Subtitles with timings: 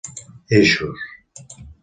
[0.57, 0.99] Eixos: